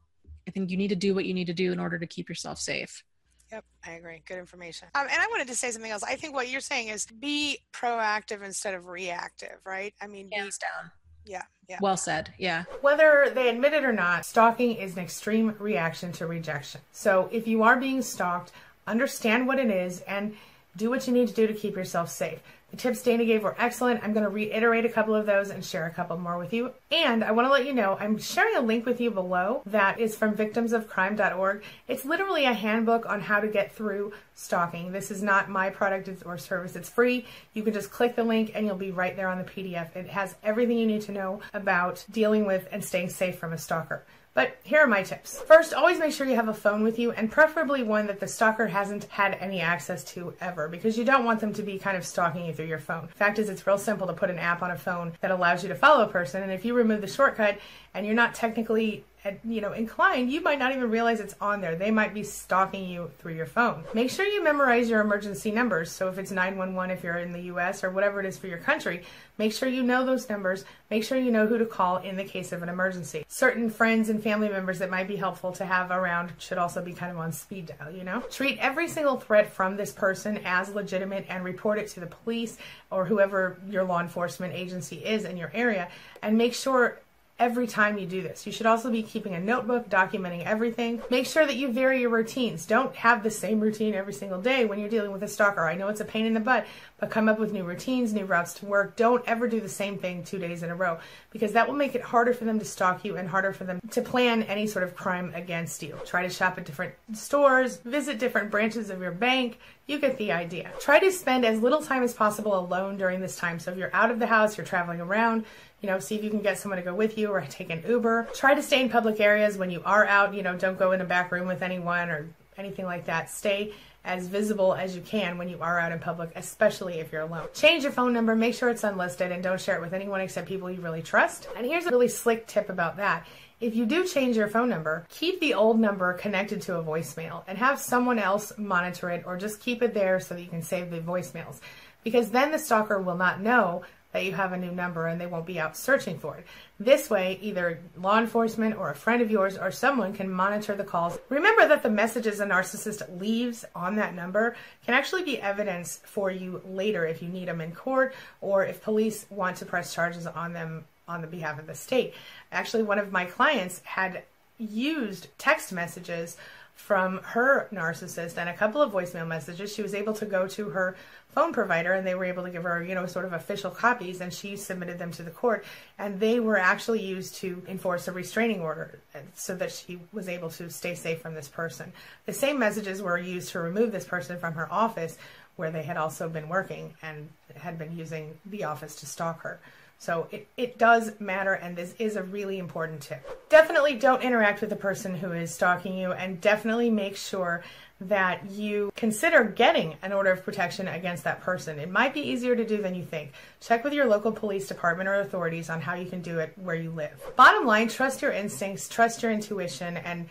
i 0.46 0.50
think 0.50 0.70
you 0.70 0.76
need 0.76 0.88
to 0.88 0.96
do 0.96 1.14
what 1.14 1.24
you 1.24 1.32
need 1.32 1.46
to 1.46 1.54
do 1.54 1.72
in 1.72 1.80
order 1.80 1.98
to 1.98 2.06
keep 2.06 2.28
yourself 2.28 2.58
safe 2.58 3.02
Yep, 3.50 3.64
I 3.86 3.92
agree. 3.92 4.22
Good 4.26 4.38
information. 4.38 4.88
Um, 4.94 5.06
and 5.10 5.22
I 5.22 5.26
wanted 5.30 5.48
to 5.48 5.54
say 5.54 5.70
something 5.70 5.90
else. 5.90 6.02
I 6.02 6.16
think 6.16 6.34
what 6.34 6.50
you're 6.50 6.60
saying 6.60 6.88
is 6.88 7.06
be 7.06 7.58
proactive 7.72 8.44
instead 8.44 8.74
of 8.74 8.88
reactive, 8.88 9.56
right? 9.64 9.94
I 10.02 10.06
mean, 10.06 10.30
hands 10.30 10.58
be, 10.58 10.66
down. 10.66 10.90
Yeah, 11.28 11.42
yeah. 11.68 11.78
Well 11.80 11.96
said. 11.96 12.32
Yeah. 12.38 12.64
Whether 12.80 13.30
they 13.34 13.48
admit 13.48 13.74
it 13.74 13.84
or 13.84 13.92
not, 13.92 14.24
stalking 14.24 14.74
is 14.74 14.96
an 14.96 15.02
extreme 15.02 15.54
reaction 15.58 16.10
to 16.12 16.26
rejection. 16.26 16.80
So 16.92 17.28
if 17.30 17.46
you 17.46 17.62
are 17.62 17.76
being 17.76 18.02
stalked, 18.02 18.52
understand 18.86 19.46
what 19.46 19.58
it 19.58 19.70
is 19.70 20.00
and 20.02 20.34
do 20.76 20.90
what 20.90 21.06
you 21.06 21.12
need 21.12 21.28
to 21.28 21.34
do 21.34 21.46
to 21.46 21.52
keep 21.52 21.76
yourself 21.76 22.08
safe. 22.08 22.40
The 22.70 22.76
tips 22.76 23.02
Dana 23.02 23.24
gave 23.24 23.42
were 23.42 23.56
excellent. 23.58 24.04
I'm 24.04 24.12
going 24.12 24.24
to 24.24 24.30
reiterate 24.30 24.84
a 24.84 24.90
couple 24.90 25.14
of 25.14 25.24
those 25.24 25.48
and 25.48 25.64
share 25.64 25.86
a 25.86 25.90
couple 25.90 26.18
more 26.18 26.36
with 26.36 26.52
you. 26.52 26.72
And 26.90 27.24
I 27.24 27.32
want 27.32 27.46
to 27.46 27.52
let 27.52 27.64
you 27.64 27.72
know 27.72 27.96
I'm 27.98 28.18
sharing 28.18 28.56
a 28.56 28.60
link 28.60 28.84
with 28.84 29.00
you 29.00 29.10
below 29.10 29.62
that 29.64 29.98
is 29.98 30.14
from 30.14 30.36
victimsofcrime.org. 30.36 31.62
It's 31.88 32.04
literally 32.04 32.44
a 32.44 32.52
handbook 32.52 33.06
on 33.06 33.22
how 33.22 33.40
to 33.40 33.48
get 33.48 33.72
through 33.72 34.12
stalking. 34.34 34.92
This 34.92 35.10
is 35.10 35.22
not 35.22 35.48
my 35.48 35.70
product 35.70 36.10
or 36.26 36.36
service. 36.36 36.76
It's 36.76 36.90
free. 36.90 37.26
You 37.54 37.62
can 37.62 37.72
just 37.72 37.90
click 37.90 38.16
the 38.16 38.24
link 38.24 38.52
and 38.54 38.66
you'll 38.66 38.76
be 38.76 38.90
right 38.90 39.16
there 39.16 39.28
on 39.28 39.38
the 39.38 39.44
PDF. 39.44 39.96
It 39.96 40.08
has 40.08 40.34
everything 40.42 40.78
you 40.78 40.86
need 40.86 41.02
to 41.02 41.12
know 41.12 41.40
about 41.54 42.04
dealing 42.10 42.44
with 42.44 42.68
and 42.70 42.84
staying 42.84 43.08
safe 43.08 43.38
from 43.38 43.54
a 43.54 43.58
stalker. 43.58 44.04
But 44.38 44.56
here 44.62 44.78
are 44.78 44.86
my 44.86 45.02
tips. 45.02 45.40
First, 45.40 45.74
always 45.74 45.98
make 45.98 46.12
sure 46.12 46.24
you 46.24 46.36
have 46.36 46.46
a 46.46 46.54
phone 46.54 46.84
with 46.84 46.96
you 46.96 47.10
and 47.10 47.28
preferably 47.28 47.82
one 47.82 48.06
that 48.06 48.20
the 48.20 48.28
stalker 48.28 48.68
hasn't 48.68 49.02
had 49.06 49.36
any 49.40 49.60
access 49.60 50.04
to 50.12 50.32
ever 50.40 50.68
because 50.68 50.96
you 50.96 51.04
don't 51.04 51.24
want 51.24 51.40
them 51.40 51.52
to 51.54 51.62
be 51.64 51.76
kind 51.76 51.96
of 51.96 52.06
stalking 52.06 52.46
you 52.46 52.54
through 52.54 52.66
your 52.66 52.78
phone. 52.78 53.08
Fact 53.08 53.40
is, 53.40 53.48
it's 53.48 53.66
real 53.66 53.78
simple 53.78 54.06
to 54.06 54.12
put 54.12 54.30
an 54.30 54.38
app 54.38 54.62
on 54.62 54.70
a 54.70 54.78
phone 54.78 55.12
that 55.22 55.32
allows 55.32 55.64
you 55.64 55.68
to 55.70 55.74
follow 55.74 56.04
a 56.04 56.08
person 56.08 56.40
and 56.44 56.52
if 56.52 56.64
you 56.64 56.72
remove 56.72 57.00
the 57.00 57.08
shortcut 57.08 57.58
and 57.94 58.06
you're 58.06 58.14
not 58.14 58.32
technically 58.32 59.04
you 59.44 59.60
know 59.60 59.72
inclined 59.72 60.30
you 60.30 60.40
might 60.40 60.58
not 60.58 60.72
even 60.72 60.90
realize 60.90 61.20
it's 61.20 61.34
on 61.40 61.60
there. 61.60 61.76
They 61.76 61.90
might 61.90 62.14
be 62.14 62.22
stalking 62.22 62.88
you 62.88 63.10
through 63.18 63.34
your 63.34 63.46
phone. 63.46 63.84
Make 63.94 64.10
sure 64.10 64.26
you 64.26 64.42
memorize 64.42 64.88
your 64.88 65.00
emergency 65.00 65.50
numbers. 65.50 65.90
So 65.90 66.08
if 66.08 66.18
it's 66.18 66.30
911 66.30 66.96
if 66.96 67.02
you're 67.02 67.18
in 67.18 67.32
the 67.32 67.40
us 67.40 67.82
or 67.84 67.90
whatever 67.90 68.20
it 68.20 68.26
is 68.26 68.38
for 68.38 68.46
your 68.46 68.58
country 68.58 69.02
make 69.38 69.52
sure 69.52 69.68
you 69.68 69.82
know 69.82 70.04
those 70.04 70.28
numbers. 70.28 70.64
Make 70.90 71.04
sure 71.04 71.18
you 71.18 71.30
know 71.30 71.46
who 71.46 71.58
to 71.58 71.66
call 71.66 71.98
in 71.98 72.16
the 72.16 72.24
case 72.24 72.52
of 72.52 72.62
an 72.62 72.68
emergency. 72.68 73.24
Certain 73.28 73.70
friends 73.70 74.08
and 74.08 74.22
family 74.22 74.48
members 74.48 74.78
that 74.80 74.90
might 74.90 75.08
be 75.08 75.16
helpful 75.16 75.52
to 75.52 75.64
have 75.64 75.90
around 75.90 76.32
should 76.38 76.58
also 76.58 76.82
be 76.82 76.92
kind 76.92 77.12
of 77.12 77.18
on 77.18 77.32
speed 77.32 77.72
dial 77.78 77.88
you 77.92 78.04
know? 78.04 78.20
Treat 78.30 78.58
every 78.58 78.88
single 78.88 79.18
threat 79.18 79.52
from 79.52 79.76
this 79.76 79.92
person 79.92 80.40
as 80.44 80.74
legitimate 80.74 81.26
and 81.28 81.44
report 81.44 81.78
it 81.78 81.88
to 81.88 82.00
the 82.00 82.06
police 82.06 82.58
or 82.90 83.04
whoever 83.04 83.58
your 83.68 83.84
law 83.84 84.00
enforcement 84.00 84.54
agency 84.54 84.96
is 84.96 85.24
in 85.24 85.36
your 85.36 85.50
area. 85.54 85.88
And 86.22 86.36
make 86.36 86.54
sure 86.54 86.98
every 87.38 87.66
time 87.66 87.98
you 87.98 88.06
do 88.06 88.20
this. 88.20 88.46
You 88.46 88.52
should 88.52 88.66
also 88.66 88.90
be 88.90 89.02
keeping 89.02 89.34
a 89.34 89.40
notebook 89.40 89.88
documenting 89.88 90.44
everything. 90.44 91.00
Make 91.10 91.26
sure 91.26 91.46
that 91.46 91.56
you 91.56 91.72
vary 91.72 92.00
your 92.00 92.10
routines. 92.10 92.66
Don't 92.66 92.94
have 92.96 93.22
the 93.22 93.30
same 93.30 93.60
routine 93.60 93.94
every 93.94 94.12
single 94.12 94.40
day 94.40 94.64
when 94.64 94.78
you're 94.78 94.88
dealing 94.88 95.12
with 95.12 95.22
a 95.22 95.28
stalker. 95.28 95.66
I 95.66 95.74
know 95.74 95.88
it's 95.88 96.00
a 96.00 96.04
pain 96.04 96.26
in 96.26 96.34
the 96.34 96.40
butt, 96.40 96.66
but 96.98 97.10
come 97.10 97.28
up 97.28 97.38
with 97.38 97.52
new 97.52 97.64
routines, 97.64 98.12
new 98.12 98.24
routes 98.24 98.54
to 98.54 98.66
work. 98.66 98.96
Don't 98.96 99.22
ever 99.26 99.46
do 99.46 99.60
the 99.60 99.68
same 99.68 99.98
thing 99.98 100.24
two 100.24 100.38
days 100.38 100.62
in 100.62 100.70
a 100.70 100.74
row 100.74 100.98
because 101.30 101.52
that 101.52 101.68
will 101.68 101.76
make 101.76 101.94
it 101.94 102.02
harder 102.02 102.32
for 102.32 102.44
them 102.44 102.58
to 102.58 102.64
stalk 102.64 103.04
you 103.04 103.16
and 103.16 103.28
harder 103.28 103.52
for 103.52 103.64
them 103.64 103.80
to 103.90 104.02
plan 104.02 104.42
any 104.44 104.66
sort 104.66 104.82
of 104.82 104.96
crime 104.96 105.32
against 105.34 105.82
you. 105.82 105.96
Try 106.04 106.22
to 106.22 106.30
shop 106.30 106.58
at 106.58 106.64
different 106.64 106.94
stores, 107.12 107.76
visit 107.78 108.18
different 108.18 108.50
branches 108.50 108.90
of 108.90 109.00
your 109.00 109.12
bank, 109.12 109.58
You 109.88 109.98
get 109.98 110.18
the 110.18 110.32
idea. 110.32 110.70
Try 110.80 110.98
to 110.98 111.10
spend 111.10 111.46
as 111.46 111.62
little 111.62 111.80
time 111.80 112.02
as 112.02 112.12
possible 112.12 112.58
alone 112.58 112.98
during 112.98 113.22
this 113.22 113.36
time. 113.36 113.58
So 113.58 113.72
if 113.72 113.78
you're 113.78 113.94
out 113.94 114.10
of 114.10 114.18
the 114.18 114.26
house, 114.26 114.58
you're 114.58 114.66
traveling 114.66 115.00
around, 115.00 115.46
you 115.80 115.88
know, 115.88 115.98
see 115.98 116.14
if 116.14 116.22
you 116.22 116.28
can 116.28 116.42
get 116.42 116.58
someone 116.58 116.76
to 116.76 116.84
go 116.84 116.94
with 116.94 117.16
you 117.16 117.28
or 117.28 117.40
take 117.40 117.70
an 117.70 117.82
Uber. 117.88 118.28
Try 118.34 118.54
to 118.54 118.62
stay 118.62 118.82
in 118.82 118.90
public 118.90 119.18
areas 119.18 119.56
when 119.56 119.70
you 119.70 119.80
are 119.86 120.04
out. 120.04 120.34
You 120.34 120.42
know, 120.42 120.54
don't 120.58 120.78
go 120.78 120.92
in 120.92 121.00
a 121.00 121.06
back 121.06 121.32
room 121.32 121.48
with 121.48 121.62
anyone 121.62 122.10
or 122.10 122.28
anything 122.58 122.84
like 122.84 123.06
that. 123.06 123.30
Stay 123.30 123.72
as 124.04 124.26
visible 124.26 124.74
as 124.74 124.94
you 124.94 125.00
can 125.00 125.38
when 125.38 125.48
you 125.48 125.58
are 125.62 125.78
out 125.78 125.90
in 125.90 125.98
public, 125.98 126.32
especially 126.36 126.98
if 126.98 127.10
you're 127.10 127.22
alone. 127.22 127.48
Change 127.54 127.82
your 127.82 127.92
phone 127.92 128.12
number, 128.12 128.36
make 128.36 128.54
sure 128.54 128.68
it's 128.68 128.84
unlisted, 128.84 129.32
and 129.32 129.42
don't 129.42 129.60
share 129.60 129.76
it 129.76 129.80
with 129.80 129.94
anyone 129.94 130.20
except 130.20 130.48
people 130.48 130.70
you 130.70 130.82
really 130.82 131.02
trust. 131.02 131.48
And 131.56 131.64
here's 131.66 131.86
a 131.86 131.90
really 131.90 132.08
slick 132.08 132.46
tip 132.46 132.68
about 132.68 132.98
that. 132.98 133.26
If 133.60 133.74
you 133.74 133.86
do 133.86 134.06
change 134.06 134.36
your 134.36 134.46
phone 134.46 134.68
number, 134.68 135.04
keep 135.08 135.40
the 135.40 135.54
old 135.54 135.80
number 135.80 136.12
connected 136.12 136.62
to 136.62 136.78
a 136.78 136.84
voicemail 136.84 137.42
and 137.48 137.58
have 137.58 137.80
someone 137.80 138.20
else 138.20 138.52
monitor 138.56 139.10
it 139.10 139.24
or 139.26 139.36
just 139.36 139.60
keep 139.60 139.82
it 139.82 139.94
there 139.94 140.20
so 140.20 140.34
that 140.34 140.42
you 140.42 140.48
can 140.48 140.62
save 140.62 140.90
the 140.90 141.00
voicemails. 141.00 141.58
Because 142.04 142.30
then 142.30 142.52
the 142.52 142.58
stalker 142.60 143.02
will 143.02 143.16
not 143.16 143.40
know 143.40 143.82
that 144.12 144.24
you 144.24 144.32
have 144.32 144.52
a 144.52 144.56
new 144.56 144.70
number 144.70 145.08
and 145.08 145.20
they 145.20 145.26
won't 145.26 145.44
be 145.44 145.58
out 145.58 145.76
searching 145.76 146.20
for 146.20 146.36
it. 146.36 146.46
This 146.78 147.10
way, 147.10 147.36
either 147.42 147.80
law 148.00 148.20
enforcement 148.20 148.76
or 148.76 148.90
a 148.90 148.94
friend 148.94 149.20
of 149.20 149.30
yours 149.30 149.58
or 149.58 149.72
someone 149.72 150.12
can 150.12 150.30
monitor 150.30 150.76
the 150.76 150.84
calls. 150.84 151.18
Remember 151.28 151.66
that 151.66 151.82
the 151.82 151.90
messages 151.90 152.38
a 152.38 152.46
narcissist 152.46 153.20
leaves 153.20 153.64
on 153.74 153.96
that 153.96 154.14
number 154.14 154.54
can 154.86 154.94
actually 154.94 155.24
be 155.24 155.40
evidence 155.40 156.00
for 156.04 156.30
you 156.30 156.62
later 156.64 157.04
if 157.06 157.22
you 157.22 157.28
need 157.28 157.48
them 157.48 157.60
in 157.60 157.72
court 157.72 158.14
or 158.40 158.64
if 158.64 158.80
police 158.82 159.26
want 159.30 159.56
to 159.56 159.66
press 159.66 159.92
charges 159.92 160.28
on 160.28 160.52
them 160.52 160.84
on 161.08 161.22
the 161.22 161.26
behalf 161.26 161.58
of 161.58 161.66
the 161.66 161.74
state. 161.74 162.14
Actually, 162.52 162.82
one 162.82 162.98
of 162.98 163.10
my 163.10 163.24
clients 163.24 163.80
had 163.84 164.22
used 164.58 165.28
text 165.38 165.72
messages 165.72 166.36
from 166.74 167.18
her 167.22 167.68
narcissist 167.72 168.38
and 168.38 168.48
a 168.48 168.54
couple 168.54 168.80
of 168.80 168.92
voicemail 168.92 169.26
messages. 169.26 169.74
She 169.74 169.82
was 169.82 169.94
able 169.94 170.12
to 170.14 170.24
go 170.24 170.46
to 170.46 170.68
her 170.70 170.96
phone 171.28 171.52
provider 171.52 171.92
and 171.92 172.06
they 172.06 172.14
were 172.14 172.24
able 172.24 172.44
to 172.44 172.50
give 172.50 172.62
her, 172.62 172.82
you 172.82 172.94
know, 172.94 173.04
sort 173.06 173.24
of 173.24 173.32
official 173.32 173.70
copies 173.70 174.20
and 174.20 174.32
she 174.32 174.56
submitted 174.56 174.98
them 174.98 175.10
to 175.12 175.22
the 175.22 175.30
court 175.30 175.64
and 175.98 176.20
they 176.20 176.38
were 176.40 176.56
actually 176.56 177.02
used 177.02 177.34
to 177.36 177.62
enforce 177.68 178.06
a 178.06 178.12
restraining 178.12 178.60
order 178.60 179.00
so 179.34 179.56
that 179.56 179.72
she 179.72 179.98
was 180.12 180.28
able 180.28 180.50
to 180.50 180.70
stay 180.70 180.94
safe 180.94 181.20
from 181.20 181.34
this 181.34 181.48
person. 181.48 181.92
The 182.26 182.32
same 182.32 182.58
messages 182.58 183.02
were 183.02 183.18
used 183.18 183.50
to 183.50 183.60
remove 183.60 183.90
this 183.90 184.04
person 184.04 184.38
from 184.38 184.54
her 184.54 184.72
office 184.72 185.18
where 185.56 185.72
they 185.72 185.82
had 185.82 185.96
also 185.96 186.28
been 186.28 186.48
working 186.48 186.94
and 187.02 187.28
had 187.56 187.76
been 187.76 187.96
using 187.96 188.38
the 188.46 188.64
office 188.64 188.94
to 188.96 189.06
stalk 189.06 189.42
her. 189.42 189.58
So 190.00 190.28
it, 190.30 190.46
it 190.56 190.78
does 190.78 191.18
matter, 191.18 191.54
and 191.54 191.74
this 191.74 191.94
is 191.98 192.14
a 192.14 192.22
really 192.22 192.58
important 192.58 193.00
tip. 193.00 193.48
Definitely 193.48 193.96
don't 193.96 194.22
interact 194.22 194.60
with 194.60 194.70
the 194.70 194.76
person 194.76 195.16
who 195.16 195.32
is 195.32 195.52
stalking 195.52 195.98
you, 195.98 196.12
and 196.12 196.40
definitely 196.40 196.88
make 196.88 197.16
sure 197.16 197.64
that 198.00 198.48
you 198.52 198.92
consider 198.94 199.42
getting 199.42 199.96
an 200.02 200.12
order 200.12 200.30
of 200.30 200.44
protection 200.44 200.86
against 200.86 201.24
that 201.24 201.40
person. 201.40 201.80
It 201.80 201.90
might 201.90 202.14
be 202.14 202.20
easier 202.20 202.54
to 202.54 202.64
do 202.64 202.80
than 202.80 202.94
you 202.94 203.04
think. 203.04 203.32
Check 203.60 203.82
with 203.82 203.92
your 203.92 204.06
local 204.06 204.30
police 204.30 204.68
department 204.68 205.08
or 205.08 205.20
authorities 205.20 205.68
on 205.68 205.80
how 205.80 205.94
you 205.94 206.08
can 206.08 206.22
do 206.22 206.38
it 206.38 206.52
where 206.56 206.76
you 206.76 206.90
live. 206.90 207.20
Bottom 207.34 207.66
line, 207.66 207.88
trust 207.88 208.22
your 208.22 208.30
instincts, 208.30 208.88
trust 208.88 209.24
your 209.24 209.32
intuition, 209.32 209.96
and 209.96 210.28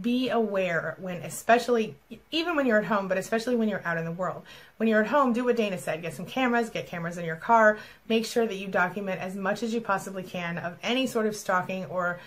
be 0.00 0.28
aware 0.28 0.96
when 1.00 1.16
especially 1.22 1.96
even 2.30 2.54
when 2.54 2.66
you're 2.66 2.78
at 2.78 2.84
home 2.84 3.08
but 3.08 3.16
especially 3.16 3.56
when 3.56 3.68
you're 3.68 3.82
out 3.84 3.96
in 3.96 4.04
the 4.04 4.12
world. 4.12 4.42
When 4.76 4.88
you're 4.88 5.00
at 5.02 5.08
home 5.08 5.32
do 5.32 5.44
what 5.44 5.56
dana 5.56 5.78
said. 5.78 6.02
Get 6.02 6.14
some 6.14 6.26
cameras 6.26 6.70
get 6.70 6.86
cameras 6.86 7.18
in 7.18 7.24
your 7.24 7.36
car. 7.36 7.78
Make 8.08 8.26
sure 8.26 8.46
that 8.46 8.54
you 8.54 8.68
document 8.68 9.20
as 9.20 9.34
much 9.34 9.62
as 9.62 9.72
you 9.72 9.80
possibly 9.80 10.22
can 10.22 10.58
of 10.58 10.76
any 10.82 11.06
sort 11.06 11.26
of 11.26 11.34
stalking 11.34 11.86
or 11.86 12.20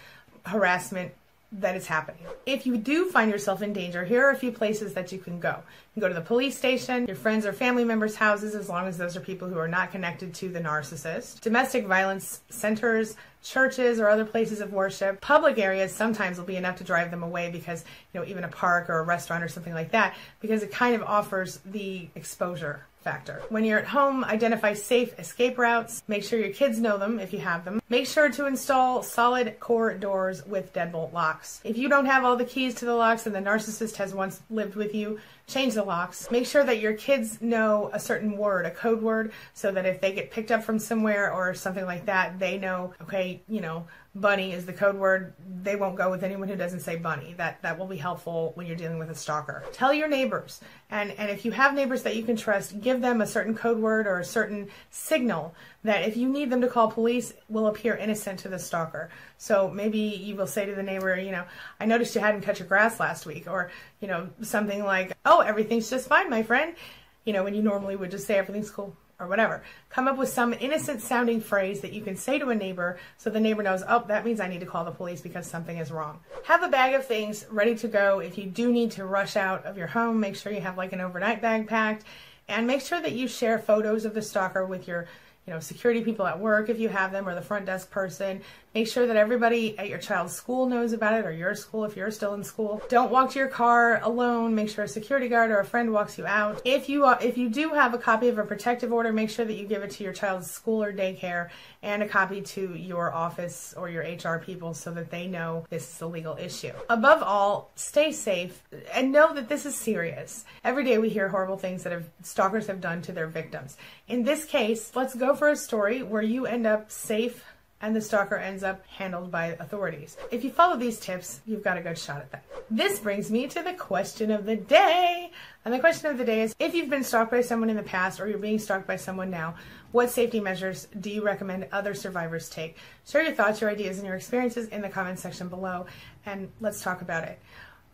harassment 0.46 1.12
that 1.54 1.76
is 1.76 1.86
happening. 1.86 2.22
If 2.46 2.66
you 2.66 2.78
do 2.78 3.10
find 3.10 3.30
yourself 3.30 3.62
in 3.62 3.74
danger, 3.74 4.06
here 4.06 4.26
are 4.26 4.32
a 4.32 4.38
few 4.38 4.52
places 4.52 4.94
that 4.94 5.12
you 5.12 5.20
can 5.20 5.40
go. 5.40 5.50
You 5.50 6.02
can 6.02 6.02
go 6.02 6.08
to 6.08 6.14
the 6.14 6.22
police 6.22 6.58
station, 6.58 7.06
your 7.08 7.16
friends 7.16 7.46
or 7.46 7.52
family 7.52 7.84
members' 7.84 8.16
houses, 8.16 8.56
as 8.56 8.70
long 8.70 8.88
as 8.88 8.98
those 8.98 9.18
are 9.18 9.20
people 9.20 9.50
who 9.50 9.58
are 9.58 9.68
not 9.68 9.92
connected 9.92 10.34
to 10.36 10.50
the 10.50 10.62
narcissist, 10.62 11.42
domestic 11.42 11.86
violence 11.86 12.42
centers, 12.50 13.18
churches 13.44 14.00
or 14.00 14.08
other 14.08 14.24
places 14.24 14.62
of 14.62 14.72
worship. 14.72 15.20
Public 15.20 15.58
areas 15.58 15.92
sometimes 15.92 16.38
will 16.38 16.46
be 16.46 16.56
enough 16.56 16.78
to 16.78 16.84
drive 16.84 17.12
them 17.12 17.24
away 17.24 17.50
because, 17.50 17.84
you 18.14 18.20
know, 18.20 18.26
even 18.26 18.44
a 18.44 18.48
park 18.48 18.90
or 18.90 19.00
a 19.00 19.04
restaurant 19.04 19.44
or 19.44 19.48
something 19.48 19.74
like 19.74 19.92
that, 19.92 20.16
because 20.40 20.64
it 20.64 20.72
kind 20.72 20.96
of 20.96 21.04
offers 21.04 21.60
the 21.66 22.08
exposure 22.16 22.86
factor. 23.02 23.42
When 23.50 23.66
you're 23.66 23.80
at 23.80 23.88
home, 23.88 24.24
identify 24.24 24.74
safe 24.74 25.18
escape 25.20 25.58
routes. 25.58 26.04
Make 26.08 26.24
sure 26.24 26.40
your 26.40 26.54
kids 26.54 26.80
know 26.80 26.98
them 26.98 27.20
if 27.20 27.34
you 27.34 27.40
have 27.40 27.66
them. 27.66 27.82
Make 27.90 28.08
sure 28.08 28.30
to 28.30 28.46
install 28.46 29.04
solid 29.04 29.60
core 29.60 29.94
doors 29.94 30.46
with 30.46 30.74
deadbolt 30.74 31.14
locks. 31.14 31.62
If 31.64 31.78
you 31.78 31.90
don't 31.90 32.06
have 32.06 32.24
all 32.24 32.38
the 32.38 32.46
keys 32.46 32.76
to 32.76 32.86
the 32.86 32.96
locks 32.96 33.26
and 33.26 33.36
the 33.36 33.40
narcissist 33.40 33.96
has 33.96 34.14
once 34.14 34.42
lived 34.50 34.76
with 34.76 34.96
you, 34.96 35.20
change 35.48 35.74
the 35.74 35.84
locks. 35.84 36.30
Make 36.32 36.46
sure 36.46 36.64
that 36.64 36.80
your 36.80 36.94
kids 36.94 37.42
know 37.42 37.90
a 37.94 38.00
certain 38.00 38.38
word, 38.38 38.66
a 38.66 38.72
code 38.72 39.02
word, 39.02 39.34
so 39.54 39.72
that 39.72 39.86
if 39.86 40.00
they 40.00 40.14
get 40.14 40.32
picked 40.32 40.52
up 40.52 40.64
from 40.64 40.80
somewhere 40.80 41.32
or 41.34 41.54
something 41.54 41.86
like 41.86 42.06
that, 42.06 42.40
they 42.40 42.58
know, 42.58 42.94
okay, 43.02 43.42
you 43.50 43.62
know, 43.62 43.86
bunny 44.14 44.52
is 44.52 44.66
the 44.66 44.74
code 44.74 44.96
word. 44.96 45.34
They 45.64 45.76
won't 45.76 45.96
go 45.96 46.12
with 46.12 46.24
anyone 46.24 46.50
who 46.50 46.56
doesn't 46.56 46.82
say 46.82 46.98
bunny. 46.98 47.34
That 47.38 47.62
that 47.62 47.78
will 47.80 47.88
be 47.88 47.98
helpful 47.98 48.52
when 48.56 48.68
you're 48.68 48.76
dealing 48.76 49.00
with 49.00 49.10
a 49.10 49.16
stalker. 49.16 49.64
Tell 49.72 49.94
your 49.94 50.08
neighbors. 50.08 50.60
And 50.90 51.12
and 51.12 51.30
if 51.30 51.46
you 51.46 51.52
have 51.52 51.74
neighbors 51.74 52.04
that 52.04 52.16
you 52.16 52.24
can 52.24 52.36
trust, 52.36 52.82
give 52.82 53.02
them 53.02 53.22
a 53.22 53.28
certain 53.28 53.56
code 53.56 53.80
word 53.80 54.08
or 54.08 54.20
a 54.20 54.26
certain 54.26 54.70
signal 54.90 55.56
that 55.84 56.08
if 56.08 56.18
you 56.18 56.28
need 56.28 56.50
them 56.50 56.62
to 56.62 56.68
call 56.68 56.92
police 56.92 57.34
will 57.48 57.68
appear 57.68 57.96
innocent 57.96 58.40
to 58.40 58.50
the 58.50 58.60
stalker. 58.60 59.10
So 59.38 59.70
maybe 59.70 60.00
you 60.00 60.36
will 60.36 60.48
say 60.48 60.66
to 60.66 60.76
the 60.76 60.84
neighbor, 60.84 61.18
you 61.18 61.32
know, 61.32 61.46
I 61.80 61.86
noticed 61.86 62.14
you 62.14 62.22
hadn't 62.22 62.42
cut 62.42 62.60
your 62.60 62.68
grass 62.68 63.00
last 63.00 63.26
week 63.26 63.48
or, 63.50 63.72
you 64.02 64.08
know, 64.08 64.30
something 64.42 64.84
like, 64.84 65.14
"Oh, 65.26 65.40
everything's 65.40 65.90
just 65.90 66.08
fine, 66.08 66.30
my 66.30 66.44
friend." 66.44 66.76
You 67.24 67.34
know, 67.34 67.44
when 67.44 67.54
you 67.54 67.62
normally 67.62 67.96
would 67.96 68.12
just 68.12 68.28
say 68.28 68.36
everything's 68.38 68.72
cool 68.72 68.96
or 69.22 69.28
whatever. 69.28 69.64
Come 69.90 70.08
up 70.08 70.18
with 70.18 70.30
some 70.30 70.54
innocent 70.60 71.02
sounding 71.02 71.40
phrase 71.40 71.82
that 71.82 71.94
you 71.94 72.02
can 72.02 72.18
say 72.18 72.40
to 72.40 72.50
a 72.50 72.56
neighbor 72.56 73.00
so 73.18 73.30
the 73.30 73.40
neighbor 73.40 73.64
knows, 73.64 73.84
oh, 73.88 74.04
that 74.08 74.26
means 74.26 74.40
I 74.40 74.48
need 74.48 74.60
to 74.62 74.66
call 74.66 74.84
the 74.84 74.92
police 74.92 75.22
because 75.22 75.48
something 75.48 75.78
is 75.78 75.92
wrong. 75.92 76.20
Have 76.46 76.64
a 76.64 76.68
bag 76.68 76.96
of 76.96 77.06
things 77.06 77.46
ready 77.50 77.76
to 77.76 77.88
go. 77.88 78.20
If 78.20 78.38
you 78.38 78.46
do 78.46 78.72
need 78.72 78.92
to 78.92 79.06
rush 79.06 79.38
out 79.38 79.66
of 79.66 79.78
your 79.78 79.88
home, 79.88 80.20
make 80.20 80.36
sure 80.36 80.52
you 80.52 80.62
have 80.62 80.78
like 80.78 80.92
an 80.92 81.02
overnight 81.02 81.42
bag 81.42 81.68
packed 81.68 82.04
and 82.48 82.68
make 82.68 82.82
sure 82.82 83.00
that 83.00 83.14
you 83.14 83.28
share 83.28 83.60
photos 83.60 84.06
of 84.06 84.14
the 84.14 84.22
stalker 84.22 84.66
with 84.66 84.88
your 84.88 85.08
you 85.48 85.54
know, 85.54 85.60
security 85.60 86.02
people 86.02 86.28
at 86.28 86.40
work 86.40 86.70
if 86.70 86.80
you 86.80 86.88
have 86.90 87.12
them 87.12 87.28
or 87.28 87.34
the 87.34 87.42
front 87.42 87.66
desk 87.66 87.90
person. 87.90 88.42
Make 88.74 88.88
sure 88.88 89.06
that 89.06 89.18
everybody 89.18 89.78
at 89.78 89.90
your 89.90 89.98
child's 89.98 90.34
school 90.34 90.66
knows 90.66 90.94
about 90.94 91.14
it 91.14 91.26
or 91.26 91.32
your 91.32 91.56
school 91.56 91.84
if 91.84 91.98
you're 91.98 92.12
still 92.12 92.36
in 92.36 92.44
school. 92.44 92.82
Don't 92.88 93.12
walk 93.12 93.32
to 93.32 93.40
your 93.40 93.50
car 93.50 94.00
alone. 94.02 94.56
Make 94.56 94.70
sure 94.70 94.86
a 94.86 94.88
security 94.88 95.28
guard 95.28 95.52
or 95.52 95.60
a 95.60 95.66
friend 95.66 95.92
walks 95.92 96.18
you 96.18 96.26
out. 96.26 96.62
If 96.64 96.88
you 96.88 97.06
uh, 97.06 97.18
if 97.22 97.38
you 97.38 97.50
do 97.50 97.70
have 97.70 97.94
a 97.94 97.98
copy 97.98 98.30
of 98.30 98.38
a 98.38 98.46
protective 98.46 98.94
order, 98.94 99.12
make 99.12 99.30
sure 99.30 99.44
that 99.44 99.56
you 99.56 99.68
give 99.68 99.84
it 99.84 99.92
to 99.92 100.04
your 100.06 100.14
child's 100.14 100.50
school 100.50 100.82
or 100.82 100.94
daycare 100.94 101.50
and 101.84 102.02
a 102.02 102.08
copy 102.08 102.42
to 102.42 102.74
your 102.76 103.14
office 103.14 103.74
or 103.76 103.90
your 103.90 104.04
HR 104.04 104.38
people 104.38 104.74
so 104.74 104.92
that 104.92 105.10
they 105.10 105.28
know 105.28 105.66
this 105.70 105.94
is 105.94 106.02
a 106.02 106.08
legal 106.08 106.38
issue. 106.38 106.72
Above 106.90 107.24
all, 107.24 107.72
stay 107.76 108.14
safe 108.14 108.64
and 108.94 109.12
know 109.12 109.34
that 109.34 109.50
this 109.50 109.66
is 109.66 109.76
serious. 109.76 110.46
Every 110.64 110.86
day 110.86 110.98
we 110.98 111.10
hear 111.10 111.28
horrible 111.28 111.58
things 111.58 111.84
that 111.84 111.92
have 111.92 112.06
stalkers 112.22 112.68
have 112.68 112.80
done 112.80 113.02
to 113.02 113.12
their 113.12 113.28
victims. 113.28 113.76
In 114.08 114.24
this 114.24 114.46
case, 114.46 114.92
let's 114.96 115.16
for 115.36 115.50
a 115.50 115.56
story 115.56 116.04
where 116.04 116.22
you 116.22 116.46
end 116.46 116.66
up 116.66 116.92
safe 116.92 117.44
and 117.82 117.96
the 117.96 118.02
stalker 118.02 118.36
ends 118.36 118.64
up 118.64 118.86
handled 118.86 119.32
by 119.32 119.48
authorities. 119.60 120.16
If 120.30 120.44
you 120.44 120.52
follow 120.52 120.78
these 120.78 121.00
tips, 121.00 121.42
you've 121.46 121.64
got 121.64 121.78
a 121.78 121.82
good 121.82 121.98
shot 121.98 122.18
at 122.18 122.32
that. 122.32 122.44
This 122.70 123.00
brings 123.00 123.32
me 123.32 123.48
to 123.48 123.64
the 123.64 123.74
question 123.74 124.32
of 124.32 124.46
the 124.46 124.56
day. 124.56 125.32
And 125.66 125.74
the 125.74 125.80
question 125.80 126.12
of 126.12 126.18
the 126.18 126.26
day 126.26 126.42
is 126.42 126.56
if 126.60 126.76
you've 126.76 126.90
been 126.90 127.04
stalked 127.04 127.32
by 127.32 127.42
someone 127.42 127.70
in 127.70 127.76
the 127.76 127.84
past 127.84 128.20
or 128.20 128.28
you're 128.28 128.38
being 128.38 128.60
stalked 128.60 128.88
by 128.88 128.98
someone 128.98 129.32
now, 129.32 129.56
what 129.92 130.10
safety 130.10 130.40
measures 130.40 130.88
do 131.00 131.10
you 131.10 131.24
recommend 131.24 131.68
other 131.72 131.94
survivors 131.94 132.50
take? 132.50 132.78
Share 133.06 133.24
your 133.24 133.34
thoughts, 133.34 133.62
your 133.62 133.70
ideas, 133.70 133.98
and 133.98 134.08
your 134.08 134.16
experiences 134.16 134.70
in 134.70 134.82
the 134.82 134.90
comments 134.90 135.22
section 135.22 135.50
below, 135.50 135.86
and 136.26 136.50
let's 136.62 136.82
talk 136.82 137.02
about 137.02 137.26
it. 137.26 137.40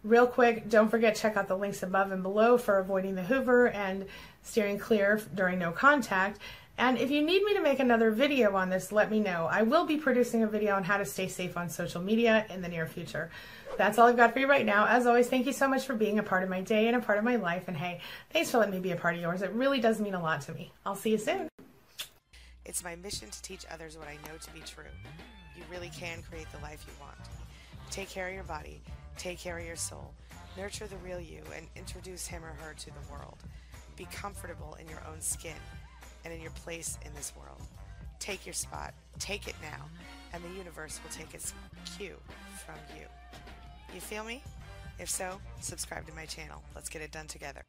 Real 0.03 0.27
quick, 0.27 0.69
don't 0.69 0.89
forget 0.89 1.15
check 1.15 1.37
out 1.37 1.47
the 1.47 1.57
links 1.57 1.81
above 1.81 2.11
and 2.11 2.21
below 2.21 2.57
for 2.57 2.77
avoiding 2.77 3.15
the 3.15 3.23
Hoover 3.23 3.69
and 3.69 4.05
steering 4.43 4.77
clear 4.77 5.19
during 5.33 5.57
no 5.57 5.71
contact. 5.71 6.39
And 6.79 6.99
if 6.99 7.09
you 7.09 7.23
need 7.23 7.43
me 7.43 7.55
to 7.55 7.61
make 7.61 7.79
another 7.79 8.11
video 8.11 8.55
on 8.55 8.69
this, 8.69 8.91
let 8.91 9.09
me 9.09 9.19
know. 9.19 9.47
I 9.49 9.63
will 9.63 9.85
be 9.85 9.97
producing 9.97 10.43
a 10.43 10.47
video 10.47 10.75
on 10.75 10.83
how 10.83 10.97
to 10.97 11.05
stay 11.05 11.27
safe 11.27 11.57
on 11.57 11.69
social 11.69 12.01
media 12.01 12.45
in 12.51 12.61
the 12.61 12.67
near 12.67 12.85
future. 12.85 13.31
That's 13.79 13.97
all 13.97 14.07
I've 14.07 14.17
got 14.17 14.33
for 14.33 14.39
you 14.39 14.47
right 14.47 14.65
now. 14.65 14.85
As 14.85 15.07
always, 15.07 15.27
thank 15.27 15.47
you 15.47 15.53
so 15.53 15.67
much 15.67 15.85
for 15.85 15.95
being 15.95 16.19
a 16.19 16.23
part 16.23 16.43
of 16.43 16.49
my 16.49 16.61
day 16.61 16.87
and 16.87 16.95
a 16.95 16.99
part 16.99 17.17
of 17.17 17.23
my 17.23 17.35
life. 17.37 17.67
And 17.67 17.75
hey, 17.75 17.99
thanks 18.29 18.51
for 18.51 18.59
letting 18.59 18.75
me 18.75 18.79
be 18.79 18.91
a 18.91 18.95
part 18.95 19.15
of 19.15 19.21
yours. 19.21 19.41
It 19.41 19.51
really 19.53 19.79
does 19.79 19.99
mean 19.99 20.13
a 20.13 20.21
lot 20.21 20.41
to 20.41 20.53
me. 20.53 20.71
I'll 20.85 20.95
see 20.95 21.11
you 21.11 21.17
soon. 21.17 21.49
It's 22.63 22.83
my 22.83 22.95
mission 22.95 23.29
to 23.31 23.41
teach 23.41 23.65
others 23.71 23.97
what 23.97 24.07
I 24.07 24.15
know 24.27 24.37
to 24.39 24.51
be 24.51 24.59
true. 24.59 24.83
You 25.55 25.63
really 25.71 25.89
can 25.89 26.21
create 26.21 26.47
the 26.51 26.59
life 26.59 26.85
you 26.87 26.93
want. 27.01 27.17
Take 27.89 28.09
care 28.09 28.27
of 28.27 28.35
your 28.35 28.43
body, 28.43 28.81
take 29.17 29.39
care 29.39 29.57
of 29.57 29.65
your 29.65 29.77
soul, 29.77 30.13
nurture 30.57 30.85
the 30.85 30.97
real 30.97 31.19
you, 31.19 31.41
and 31.55 31.65
introduce 31.75 32.27
him 32.27 32.43
or 32.43 32.53
her 32.61 32.75
to 32.77 32.85
the 32.85 33.11
world. 33.11 33.37
Be 33.95 34.05
comfortable 34.11 34.77
in 34.79 34.87
your 34.89 35.01
own 35.09 35.21
skin 35.21 35.55
and 36.23 36.33
in 36.33 36.41
your 36.41 36.51
place 36.51 36.97
in 37.05 37.13
this 37.13 37.33
world. 37.39 37.61
Take 38.19 38.45
your 38.45 38.53
spot, 38.53 38.93
take 39.19 39.47
it 39.47 39.55
now, 39.61 39.85
and 40.33 40.43
the 40.43 40.57
universe 40.57 40.99
will 41.03 41.11
take 41.11 41.33
its 41.33 41.53
cue 41.97 42.17
from 42.65 42.75
you. 42.95 43.05
You 43.93 44.01
feel 44.01 44.23
me? 44.23 44.43
If 44.99 45.09
so, 45.09 45.39
subscribe 45.61 46.07
to 46.07 46.13
my 46.13 46.25
channel. 46.25 46.63
Let's 46.75 46.89
get 46.89 47.01
it 47.01 47.11
done 47.11 47.27
together. 47.27 47.63